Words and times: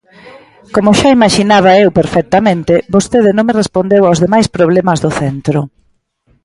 Como 0.75 0.91
xa 0.99 1.09
imaxinaba 1.17 1.71
eu 1.83 1.89
perfectamente, 1.99 2.73
vostede 2.95 3.29
non 3.33 3.47
me 3.47 3.57
respondeu 3.61 4.03
aos 4.05 4.21
demais 4.23 4.47
problemas 4.57 5.01
do 5.03 5.11
centro. 5.21 5.59